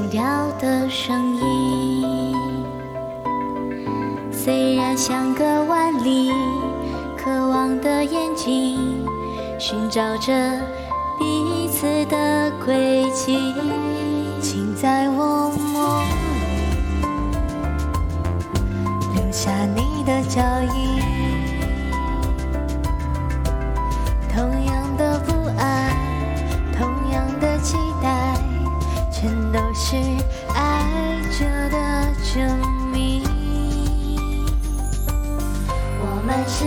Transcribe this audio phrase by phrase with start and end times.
[0.00, 0.22] 心跳
[0.58, 2.34] 的声音。
[4.32, 6.32] 虽然相隔万里，
[7.18, 9.04] 渴望的眼睛
[9.58, 10.32] 寻找着
[11.18, 13.36] 彼此的轨迹，
[14.40, 17.04] 请在我梦里
[19.14, 20.40] 留下你的脚
[20.74, 21.29] 印。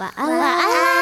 [0.00, 0.99] 晚安，晚安。